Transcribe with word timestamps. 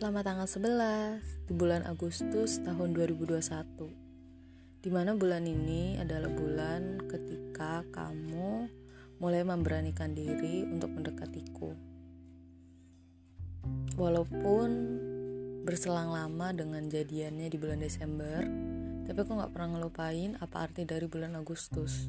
Selamat 0.00 0.32
tanggal 0.32 0.48
11 0.48 1.44
di 1.44 1.52
bulan 1.52 1.84
Agustus 1.84 2.56
tahun 2.64 2.96
2021 2.96 4.80
Di 4.80 4.88
mana 4.88 5.12
bulan 5.12 5.44
ini 5.44 6.00
adalah 6.00 6.32
bulan 6.32 7.04
ketika 7.04 7.84
kamu 7.92 8.64
mulai 9.20 9.44
memberanikan 9.44 10.16
diri 10.16 10.64
untuk 10.64 10.88
mendekatiku. 10.96 11.76
Walaupun 14.00 14.68
berselang 15.68 16.16
lama 16.16 16.48
dengan 16.56 16.88
jadiannya 16.88 17.52
di 17.52 17.60
bulan 17.60 17.84
Desember 17.84 18.40
Tapi 19.04 19.18
aku 19.20 19.36
gak 19.36 19.52
pernah 19.52 19.76
ngelupain 19.76 20.32
apa 20.40 20.64
arti 20.64 20.88
dari 20.88 21.04
bulan 21.12 21.36
Agustus. 21.36 22.08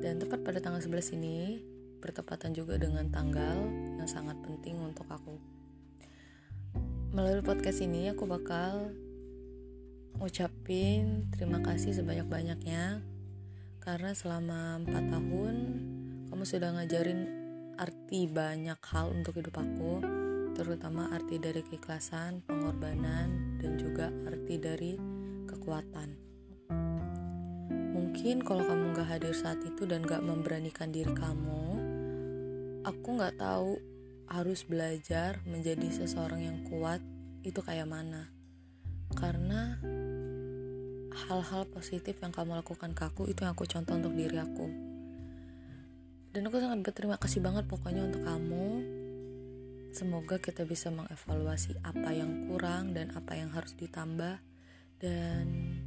Dan 0.00 0.16
tepat 0.16 0.40
pada 0.40 0.64
tanggal 0.64 0.80
11 0.80 1.12
ini 1.12 1.60
bertepatan 2.00 2.56
juga 2.56 2.80
dengan 2.80 3.04
tanggal 3.12 3.68
yang 4.00 4.08
sangat 4.08 4.40
penting 4.40 4.80
untuk 4.80 5.04
aku 5.12 5.55
Melalui 7.16 7.40
podcast 7.40 7.80
ini 7.80 8.12
aku 8.12 8.28
bakal 8.28 8.92
ngucapin 10.20 11.24
terima 11.32 11.64
kasih 11.64 11.96
sebanyak-banyaknya 11.96 13.00
karena 13.80 14.12
selama 14.12 14.84
4 14.84 15.16
tahun 15.16 15.54
kamu 16.28 16.44
sudah 16.44 16.76
ngajarin 16.76 17.24
arti 17.80 18.28
banyak 18.28 18.76
hal 18.92 19.16
untuk 19.16 19.32
hidup 19.40 19.56
aku 19.56 20.04
terutama 20.60 21.08
arti 21.08 21.40
dari 21.40 21.64
keikhlasan, 21.64 22.44
pengorbanan, 22.44 23.56
dan 23.64 23.80
juga 23.80 24.12
arti 24.28 24.60
dari 24.60 25.00
kekuatan. 25.48 26.08
Mungkin 27.96 28.44
kalau 28.44 28.60
kamu 28.60 28.92
gak 28.92 29.08
hadir 29.08 29.32
saat 29.32 29.64
itu 29.64 29.88
dan 29.88 30.04
gak 30.04 30.20
memberanikan 30.20 30.92
diri 30.92 31.16
kamu, 31.16 31.80
aku 32.84 33.08
gak 33.16 33.40
tahu 33.40 33.95
harus 34.26 34.66
belajar 34.66 35.38
menjadi 35.46 35.86
seseorang 35.90 36.42
yang 36.42 36.58
kuat 36.66 36.98
itu 37.46 37.62
kayak 37.62 37.86
mana? 37.86 38.30
Karena 39.14 39.78
hal-hal 41.26 41.64
positif 41.72 42.18
yang 42.20 42.34
kamu 42.34 42.60
lakukan 42.60 42.92
ke 42.92 43.02
aku 43.06 43.30
itu 43.30 43.46
yang 43.46 43.56
aku 43.56 43.64
contoh 43.64 43.96
untuk 43.96 44.12
diri 44.12 44.36
aku. 44.36 44.66
Dan 46.34 46.52
aku 46.52 46.60
sangat 46.60 46.84
berterima 46.84 47.16
kasih 47.16 47.40
banget 47.40 47.64
pokoknya 47.64 48.04
untuk 48.04 48.20
kamu. 48.26 48.68
Semoga 49.96 50.36
kita 50.36 50.68
bisa 50.68 50.92
mengevaluasi 50.92 51.80
apa 51.80 52.12
yang 52.12 52.44
kurang 52.52 52.92
dan 52.92 53.08
apa 53.16 53.32
yang 53.32 53.48
harus 53.56 53.72
ditambah. 53.72 54.36
Dan 55.00 55.44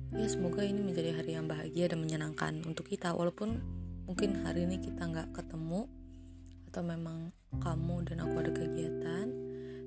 ya 0.10 0.26
semoga 0.26 0.66
ini 0.66 0.82
menjadi 0.82 1.22
hari 1.22 1.38
yang 1.38 1.46
bahagia 1.46 1.94
dan 1.94 2.02
menyenangkan 2.02 2.66
untuk 2.66 2.90
kita 2.90 3.14
walaupun 3.14 3.62
mungkin 4.10 4.42
hari 4.42 4.66
ini 4.66 4.82
kita 4.82 5.06
nggak 5.06 5.38
ketemu 5.38 5.86
atau 6.70 6.82
memang 6.82 7.30
kamu 7.58 8.06
dan 8.06 8.22
aku 8.22 8.36
ada 8.46 8.52
kegiatan 8.54 9.28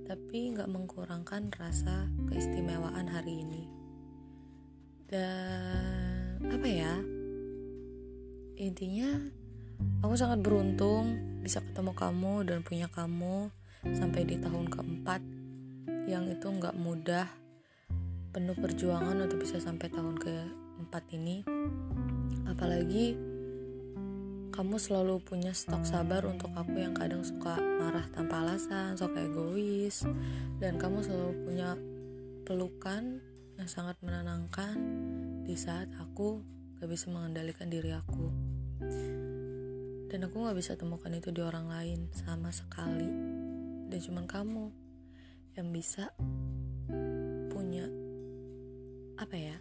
tapi 0.02 0.50
nggak 0.50 0.66
mengkurangkan 0.66 1.48
rasa 1.54 2.10
keistimewaan 2.28 3.06
hari 3.06 3.46
ini. 3.46 3.64
Dan 5.06 6.42
apa 6.42 6.68
ya? 6.68 6.94
Intinya 8.58 9.08
aku 10.02 10.14
sangat 10.18 10.42
beruntung 10.42 11.16
bisa 11.40 11.62
ketemu 11.62 11.92
kamu 11.94 12.34
dan 12.44 12.58
punya 12.66 12.90
kamu 12.90 13.48
sampai 13.94 14.26
di 14.26 14.36
tahun 14.38 14.70
keempat 14.70 15.22
yang 16.06 16.28
itu 16.28 16.46
nggak 16.46 16.76
mudah 16.76 17.26
penuh 18.36 18.56
perjuangan 18.58 19.16
untuk 19.22 19.42
bisa 19.42 19.62
sampai 19.62 19.88
tahun 19.88 20.18
keempat 20.18 21.04
ini. 21.14 21.46
Apalagi 22.48 23.31
kamu 24.52 24.76
selalu 24.76 25.16
punya 25.24 25.56
stok 25.56 25.88
sabar 25.88 26.28
untuk 26.28 26.52
aku 26.52 26.76
yang 26.76 26.92
kadang 26.92 27.24
suka 27.24 27.56
marah 27.56 28.04
tanpa 28.12 28.44
alasan, 28.44 29.00
suka 29.00 29.24
egois, 29.24 30.04
dan 30.60 30.76
kamu 30.76 31.00
selalu 31.00 31.32
punya 31.48 31.72
pelukan 32.44 33.24
yang 33.56 33.68
sangat 33.68 33.96
menenangkan 34.04 34.76
di 35.48 35.56
saat 35.56 35.88
aku 35.96 36.44
gak 36.76 36.84
bisa 36.92 37.08
mengendalikan 37.08 37.72
diri 37.72 37.96
aku. 37.96 38.28
Dan 40.12 40.28
aku 40.28 40.44
gak 40.44 40.58
bisa 40.60 40.76
temukan 40.76 41.08
itu 41.16 41.32
di 41.32 41.40
orang 41.40 41.72
lain 41.72 42.12
sama 42.12 42.52
sekali. 42.52 43.08
Dan 43.88 43.98
cuman 44.04 44.28
kamu 44.28 44.64
yang 45.56 45.72
bisa 45.72 46.12
punya 47.48 47.88
apa 49.16 49.36
ya 49.36 49.56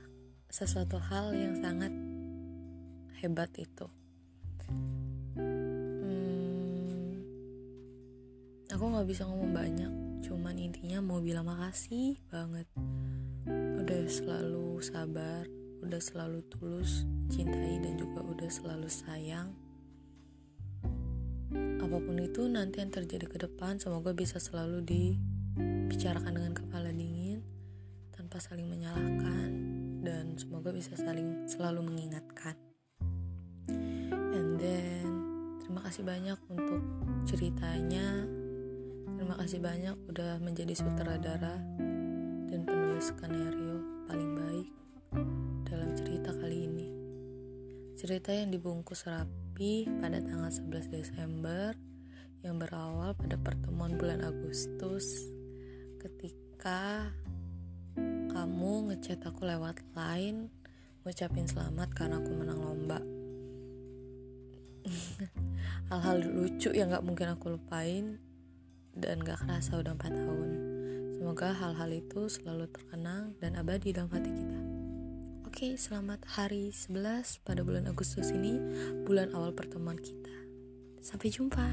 sesuatu 0.51 1.00
hal 1.00 1.31
yang 1.31 1.56
sangat 1.63 1.96
hebat 3.24 3.56
itu. 3.56 4.00
Hmm, 5.37 7.21
aku 8.69 8.83
nggak 8.83 9.07
bisa 9.07 9.25
ngomong 9.27 9.51
banyak, 9.51 9.91
cuman 10.25 10.55
intinya 10.57 10.99
mau 11.01 11.19
bilang 11.19 11.47
makasih 11.47 12.19
banget. 12.29 12.67
Udah 13.51 14.03
selalu 14.07 14.79
sabar, 14.79 15.45
udah 15.81 16.01
selalu 16.01 16.45
tulus 16.53 17.03
cintai 17.33 17.81
dan 17.81 17.97
juga 17.97 18.21
udah 18.21 18.49
selalu 18.49 18.87
sayang. 18.87 19.51
Apa 21.81 21.97
pun 21.99 22.15
itu 22.21 22.47
nanti 22.47 22.79
yang 22.79 22.93
terjadi 22.93 23.25
ke 23.27 23.38
depan, 23.41 23.81
semoga 23.81 24.15
bisa 24.15 24.39
selalu 24.39 24.85
dibicarakan 24.85 26.39
dengan 26.39 26.53
kepala 26.55 26.93
dingin 26.93 27.43
tanpa 28.15 28.39
saling 28.39 28.69
menyalahkan 28.69 29.49
dan 30.05 30.39
semoga 30.39 30.71
bisa 30.71 30.95
saling 30.95 31.43
selalu 31.49 31.83
mengingatkan 31.83 32.55
then 34.61 35.05
terima 35.66 35.81
kasih 35.81 36.05
banyak 36.05 36.38
untuk 36.53 36.81
ceritanya. 37.25 38.29
Terima 39.17 39.35
kasih 39.41 39.57
banyak 39.57 39.95
udah 40.09 40.38
menjadi 40.38 40.77
sutradara 40.77 41.57
dan 42.49 42.61
penulis 42.66 43.09
skenario 43.09 44.05
paling 44.05 44.31
baik 44.38 44.69
dalam 45.66 45.89
cerita 45.97 46.29
kali 46.38 46.69
ini. 46.69 46.88
Cerita 47.97 48.33
yang 48.33 48.53
dibungkus 48.53 49.05
rapi 49.09 49.89
pada 50.01 50.21
tanggal 50.21 50.50
11 50.50 50.89
Desember 50.94 51.73
yang 52.41 52.57
berawal 52.57 53.13
pada 53.13 53.38
pertemuan 53.38 53.97
bulan 53.97 54.25
Agustus 54.25 55.29
ketika 56.01 57.13
kamu 58.33 58.89
ngechat 58.89 59.21
aku 59.21 59.45
lewat 59.45 59.85
line 59.94 60.50
ngucapin 61.05 61.45
selamat 61.45 61.94
karena 61.94 62.17
aku 62.17 62.31
menang 62.33 62.61
lomba 62.61 63.10
hal-hal 65.90 66.18
lucu 66.24 66.72
yang 66.74 66.92
gak 66.92 67.06
mungkin 67.06 67.31
aku 67.34 67.58
lupain 67.58 68.18
dan 68.97 69.22
gak 69.22 69.44
kerasa 69.46 69.80
udah 69.80 69.94
4 69.96 70.12
tahun 70.12 70.50
semoga 71.16 71.53
hal-hal 71.53 71.90
itu 71.94 72.28
selalu 72.28 72.68
terkenang 72.72 73.38
dan 73.38 73.56
abadi 73.56 73.94
dalam 73.94 74.12
hati 74.12 74.31
kita 74.31 74.62
Oke, 75.52 75.75
selamat 75.75 76.24
hari 76.31 76.72
11 76.72 77.44
pada 77.44 77.59
bulan 77.59 77.84
Agustus 77.84 78.31
ini, 78.31 78.56
bulan 79.03 79.36
awal 79.36 79.52
pertemuan 79.52 80.00
kita. 80.00 80.31
Sampai 81.03 81.28
jumpa. 81.28 81.68